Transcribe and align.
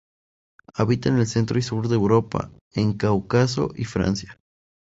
Habita 0.73 1.09
en 1.09 1.19
el 1.19 1.27
centro 1.27 1.57
y 1.59 1.59
el 1.59 1.63
sur 1.63 1.87
de 1.87 1.93
Europa, 1.93 2.49
el 2.71 2.97
Cáucaso 2.97 3.69
y 3.75 3.83
Francia. 3.85 4.39